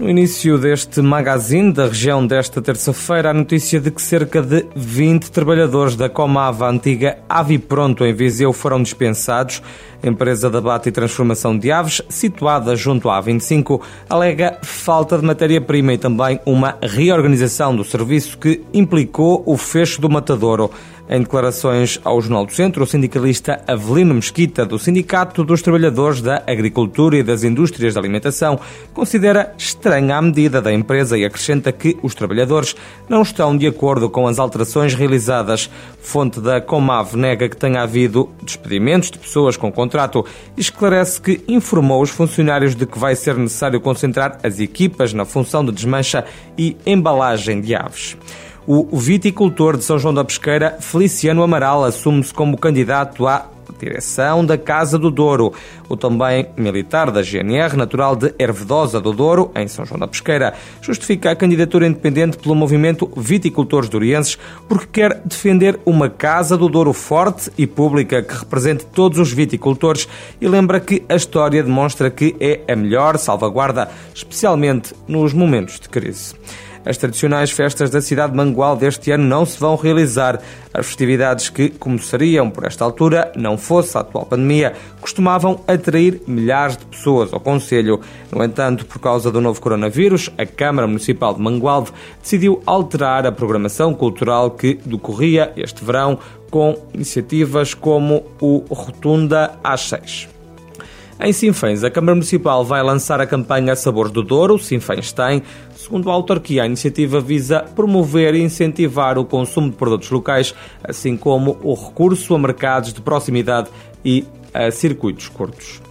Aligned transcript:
No 0.00 0.08
início 0.08 0.56
deste 0.56 1.02
magazine 1.02 1.74
da 1.74 1.86
região 1.86 2.26
desta 2.26 2.62
terça-feira, 2.62 3.28
a 3.28 3.34
notícia 3.34 3.78
de 3.78 3.90
que 3.90 4.00
cerca 4.00 4.40
de 4.40 4.64
20 4.74 5.30
trabalhadores 5.30 5.94
da 5.94 6.08
Comava 6.08 6.70
antiga 6.70 7.18
Avi 7.28 7.58
Pronto 7.58 8.06
em 8.06 8.14
Viseu 8.14 8.50
foram 8.50 8.82
dispensados. 8.82 9.62
A 10.02 10.08
empresa 10.08 10.48
de 10.48 10.56
abate 10.56 10.88
e 10.88 10.92
transformação 10.92 11.56
de 11.56 11.70
aves, 11.70 12.00
situada 12.08 12.74
junto 12.74 13.10
à 13.10 13.22
A25, 13.22 13.78
alega 14.08 14.56
falta 14.62 15.18
de 15.18 15.26
matéria-prima 15.26 15.92
e 15.92 15.98
também 15.98 16.40
uma 16.46 16.78
reorganização 16.80 17.76
do 17.76 17.84
serviço 17.84 18.38
que 18.38 18.62
implicou 18.72 19.42
o 19.44 19.58
fecho 19.58 20.00
do 20.00 20.08
matadouro. 20.08 20.70
Em 21.12 21.22
declarações 21.22 21.98
ao 22.04 22.20
Jornal 22.20 22.46
do 22.46 22.52
Centro, 22.52 22.84
o 22.84 22.86
sindicalista 22.86 23.60
Avelino 23.66 24.14
Mesquita, 24.14 24.64
do 24.64 24.78
Sindicato 24.78 25.42
dos 25.42 25.60
Trabalhadores 25.60 26.22
da 26.22 26.36
Agricultura 26.46 27.16
e 27.16 27.22
das 27.24 27.42
Indústrias 27.42 27.94
da 27.94 28.00
Alimentação, 28.00 28.60
considera 28.94 29.52
estranha 29.90 30.18
a 30.18 30.22
medida 30.22 30.62
da 30.62 30.72
empresa 30.72 31.18
e 31.18 31.24
acrescenta 31.24 31.72
que 31.72 31.98
os 32.00 32.14
trabalhadores 32.14 32.76
não 33.08 33.22
estão 33.22 33.56
de 33.56 33.66
acordo 33.66 34.08
com 34.08 34.28
as 34.28 34.38
alterações 34.38 34.94
realizadas. 34.94 35.68
Fonte 36.00 36.40
da 36.40 36.60
Comav 36.60 37.16
nega 37.16 37.48
que 37.48 37.56
tenha 37.56 37.82
havido 37.82 38.30
despedimentos 38.40 39.10
de 39.10 39.18
pessoas 39.18 39.56
com 39.56 39.72
contrato 39.72 40.24
e 40.56 40.60
esclarece 40.60 41.20
que 41.20 41.42
informou 41.48 42.00
os 42.02 42.10
funcionários 42.10 42.76
de 42.76 42.86
que 42.86 43.00
vai 43.00 43.16
ser 43.16 43.36
necessário 43.36 43.80
concentrar 43.80 44.38
as 44.44 44.60
equipas 44.60 45.12
na 45.12 45.24
função 45.24 45.64
de 45.64 45.72
desmancha 45.72 46.24
e 46.56 46.76
embalagem 46.86 47.60
de 47.60 47.74
aves. 47.74 48.16
O 48.66 48.96
viticultor 48.96 49.76
de 49.76 49.84
São 49.84 49.98
João 49.98 50.14
da 50.14 50.24
Pesqueira, 50.24 50.76
Feliciano 50.80 51.42
Amaral, 51.42 51.84
assume-se 51.84 52.32
como 52.32 52.58
candidato 52.58 53.26
à 53.26 53.46
direção 53.78 54.44
da 54.44 54.58
Casa 54.58 54.98
do 54.98 55.10
Douro. 55.10 55.52
O 55.88 55.96
também 55.96 56.46
militar 56.56 57.10
da 57.10 57.22
GNR, 57.22 57.76
natural 57.76 58.14
de 58.14 58.34
Ervedosa 58.38 59.00
do 59.00 59.12
Douro, 59.12 59.50
em 59.56 59.66
São 59.66 59.84
João 59.84 59.98
da 59.98 60.06
Pesqueira, 60.06 60.54
justifica 60.80 61.30
a 61.30 61.36
candidatura 61.36 61.86
independente 61.86 62.36
pelo 62.36 62.54
movimento 62.54 63.10
Viticultores 63.16 63.88
Dorienses 63.88 64.38
porque 64.68 65.00
quer 65.00 65.20
defender 65.24 65.80
uma 65.84 66.08
Casa 66.10 66.56
do 66.56 66.68
Douro 66.68 66.92
forte 66.92 67.50
e 67.56 67.66
pública 67.66 68.22
que 68.22 68.34
represente 68.34 68.84
todos 68.86 69.18
os 69.18 69.32
viticultores 69.32 70.08
e 70.40 70.46
lembra 70.46 70.80
que 70.80 71.02
a 71.08 71.14
história 71.14 71.62
demonstra 71.62 72.10
que 72.10 72.36
é 72.38 72.60
a 72.70 72.76
melhor 72.76 73.16
salvaguarda, 73.18 73.90
especialmente 74.14 74.94
nos 75.08 75.32
momentos 75.32 75.80
de 75.80 75.88
crise. 75.88 76.34
As 76.84 76.96
tradicionais 76.96 77.50
festas 77.50 77.90
da 77.90 78.00
cidade 78.00 78.32
de 78.32 78.36
Mangual 78.36 78.76
deste 78.76 79.10
ano 79.10 79.24
não 79.24 79.44
se 79.44 79.58
vão 79.58 79.76
realizar. 79.76 80.40
As 80.72 80.86
festividades 80.86 81.50
que 81.50 81.68
começariam 81.68 82.48
por 82.48 82.64
esta 82.64 82.84
altura, 82.84 83.30
não 83.36 83.58
fosse 83.58 83.96
a 83.96 84.00
atual 84.00 84.24
pandemia, 84.24 84.72
costumavam 85.00 85.60
atrair 85.68 86.22
milhares 86.26 86.76
de 86.76 86.86
pessoas 86.86 87.32
ao 87.32 87.40
Conselho. 87.40 88.00
No 88.32 88.42
entanto, 88.42 88.86
por 88.86 88.98
causa 88.98 89.30
do 89.30 89.40
novo 89.40 89.60
coronavírus, 89.60 90.30
a 90.38 90.46
Câmara 90.46 90.86
Municipal 90.86 91.34
de 91.34 91.40
Mangualde 91.40 91.92
decidiu 92.22 92.62
alterar 92.64 93.26
a 93.26 93.32
programação 93.32 93.92
cultural 93.92 94.52
que 94.52 94.74
decorria 94.84 95.52
este 95.56 95.84
verão 95.84 96.18
com 96.50 96.76
iniciativas 96.94 97.74
como 97.74 98.24
o 98.40 98.64
Rotunda 98.70 99.52
às 99.62 99.82
6. 99.88 100.39
Em 101.22 101.34
Sinfãs, 101.34 101.84
a 101.84 101.90
Câmara 101.90 102.14
Municipal 102.14 102.64
vai 102.64 102.82
lançar 102.82 103.20
a 103.20 103.26
campanha 103.26 103.76
Sabores 103.76 104.10
do 104.10 104.22
Douro, 104.22 104.58
Sinfãs 104.58 105.12
tem. 105.12 105.42
Segundo 105.76 106.08
a 106.08 106.14
autarquia, 106.14 106.62
a 106.62 106.66
iniciativa 106.66 107.20
visa 107.20 107.60
promover 107.76 108.34
e 108.34 108.40
incentivar 108.40 109.18
o 109.18 109.24
consumo 109.26 109.68
de 109.68 109.76
produtos 109.76 110.10
locais, 110.10 110.54
assim 110.82 111.18
como 111.18 111.58
o 111.62 111.74
recurso 111.74 112.34
a 112.34 112.38
mercados 112.38 112.94
de 112.94 113.02
proximidade 113.02 113.68
e 114.02 114.24
a 114.54 114.70
circuitos 114.70 115.28
curtos. 115.28 115.82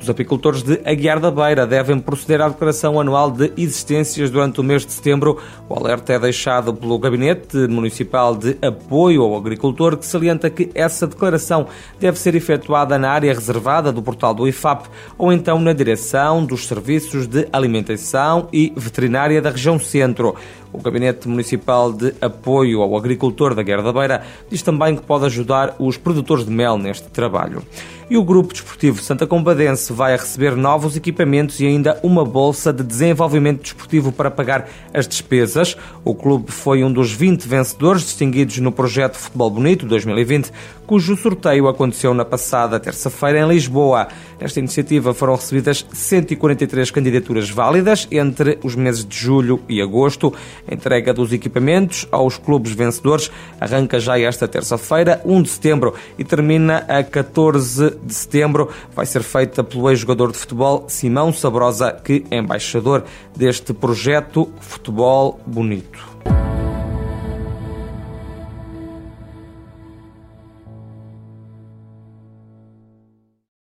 Os 0.00 0.08
apicultores 0.08 0.62
de 0.62 0.80
Aguiar 0.84 1.18
da 1.18 1.30
Beira 1.30 1.66
devem 1.66 1.98
proceder 1.98 2.40
à 2.40 2.48
declaração 2.48 3.00
anual 3.00 3.30
de 3.30 3.52
existências 3.56 4.30
durante 4.30 4.60
o 4.60 4.64
mês 4.64 4.86
de 4.86 4.92
setembro. 4.92 5.38
O 5.68 5.74
alerta 5.74 6.12
é 6.12 6.18
deixado 6.18 6.72
pelo 6.72 6.98
Gabinete 6.98 7.56
Municipal 7.66 8.36
de 8.36 8.56
Apoio 8.62 9.22
ao 9.22 9.36
Agricultor, 9.36 9.96
que 9.96 10.06
salienta 10.06 10.48
que 10.48 10.70
essa 10.72 11.06
declaração 11.06 11.66
deve 11.98 12.18
ser 12.18 12.36
efetuada 12.36 12.96
na 12.96 13.10
área 13.10 13.34
reservada 13.34 13.92
do 13.92 14.00
portal 14.00 14.32
do 14.32 14.46
IFAP 14.46 14.88
ou 15.18 15.32
então 15.32 15.58
na 15.58 15.72
direção 15.72 16.44
dos 16.44 16.66
Serviços 16.68 17.26
de 17.26 17.48
Alimentação 17.52 18.48
e 18.52 18.72
Veterinária 18.76 19.42
da 19.42 19.50
região 19.50 19.78
Centro. 19.80 20.36
O 20.72 20.80
Gabinete 20.80 21.26
Municipal 21.28 21.92
de 21.92 22.14
Apoio 22.20 22.82
ao 22.82 22.96
Agricultor 22.96 23.54
da 23.54 23.62
Guerra 23.62 23.82
da 23.82 23.92
Beira 23.92 24.22
diz 24.50 24.62
também 24.62 24.94
que 24.94 25.02
pode 25.02 25.24
ajudar 25.24 25.74
os 25.78 25.96
produtores 25.96 26.44
de 26.44 26.50
mel 26.50 26.76
neste 26.76 27.08
trabalho. 27.08 27.62
E 28.10 28.16
o 28.16 28.24
Grupo 28.24 28.54
Desportivo 28.54 29.02
Santa 29.02 29.26
Combadense 29.26 29.87
vai 29.92 30.16
receber 30.16 30.56
novos 30.56 30.96
equipamentos 30.96 31.60
e 31.60 31.66
ainda 31.66 31.98
uma 32.02 32.24
bolsa 32.24 32.72
de 32.72 32.82
desenvolvimento 32.82 33.62
desportivo 33.62 34.12
para 34.12 34.30
pagar 34.30 34.68
as 34.92 35.06
despesas. 35.06 35.76
O 36.04 36.14
clube 36.14 36.50
foi 36.52 36.84
um 36.84 36.92
dos 36.92 37.12
20 37.12 37.48
vencedores 37.48 38.02
distinguidos 38.02 38.58
no 38.58 38.72
projeto 38.72 39.16
Futebol 39.16 39.50
Bonito 39.50 39.86
2020, 39.86 40.52
cujo 40.88 41.14
sorteio 41.18 41.68
aconteceu 41.68 42.14
na 42.14 42.24
passada 42.24 42.80
terça-feira 42.80 43.40
em 43.40 43.46
Lisboa. 43.46 44.08
Nesta 44.40 44.58
iniciativa 44.58 45.12
foram 45.12 45.34
recebidas 45.34 45.84
143 45.92 46.90
candidaturas 46.90 47.50
válidas 47.50 48.08
entre 48.10 48.58
os 48.64 48.74
meses 48.74 49.04
de 49.04 49.14
julho 49.14 49.60
e 49.68 49.82
agosto. 49.82 50.32
A 50.66 50.72
entrega 50.72 51.12
dos 51.12 51.30
equipamentos 51.30 52.08
aos 52.10 52.38
clubes 52.38 52.72
vencedores 52.72 53.30
arranca 53.60 54.00
já 54.00 54.18
esta 54.18 54.48
terça-feira, 54.48 55.20
1 55.26 55.42
de 55.42 55.48
setembro, 55.50 55.92
e 56.18 56.24
termina 56.24 56.78
a 56.88 57.04
14 57.04 57.94
de 58.02 58.14
setembro. 58.14 58.70
Vai 58.96 59.04
ser 59.04 59.22
feita 59.22 59.62
pelo 59.62 59.90
ex-jogador 59.90 60.32
de 60.32 60.38
futebol 60.38 60.86
Simão 60.88 61.34
Sabrosa, 61.34 61.92
que 61.92 62.24
é 62.30 62.38
embaixador 62.38 63.04
deste 63.36 63.74
projeto 63.74 64.50
Futebol 64.58 65.38
Bonito. 65.46 66.57